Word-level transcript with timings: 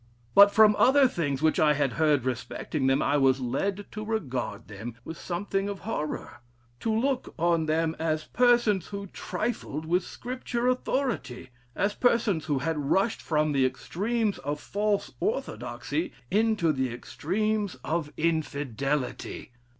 But 0.33 0.49
from 0.51 0.75
other 0.79 1.07
things 1.07 1.43
which 1.43 1.59
I 1.59 1.75
had 1.75 1.93
heard 1.93 2.25
respecting 2.25 2.87
them, 2.87 3.03
I 3.03 3.17
was 3.17 3.39
led 3.39 3.85
to 3.91 4.03
regard 4.03 4.67
them 4.67 4.95
with 5.05 5.15
something 5.19 5.69
of 5.69 5.81
horror 5.81 6.39
to 6.79 6.91
look, 6.91 7.35
on 7.37 7.67
them 7.67 7.95
as 7.99 8.23
persons 8.23 8.87
who 8.87 9.05
trifled 9.05 9.85
with 9.85 10.03
Scripture 10.03 10.67
authority, 10.67 11.51
as 11.75 11.93
persons 11.93 12.45
who 12.45 12.57
had 12.65 12.79
rushed 12.89 13.21
from 13.21 13.51
the 13.51 13.63
extremes 13.63 14.39
of 14.39 14.59
false 14.59 15.11
orthodoxy 15.19 16.13
into 16.31 16.71
the 16.71 16.91
extremes 16.91 17.75
of 17.83 18.11
Infidelity. 18.17 19.51